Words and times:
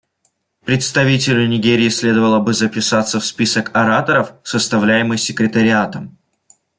Представителю 0.65 1.47
Нигерии 1.47 1.87
следовало 1.89 2.39
бы 2.39 2.55
записаться 2.55 3.19
в 3.19 3.23
список 3.23 3.69
ораторов, 3.77 4.33
составляемый 4.43 5.19
Секретариатом. 5.19 6.17